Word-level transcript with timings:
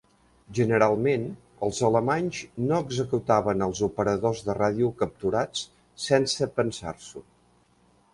Generalment, 0.59 1.25
els 1.65 1.81
alemanys 1.89 2.39
no 2.71 2.79
executaven 2.85 3.61
els 3.65 3.81
operadors 3.89 4.41
de 4.47 4.55
ràdio 4.61 4.89
capturats 5.03 5.63
sense 6.07 6.49
pensar-s'ho. 6.61 7.23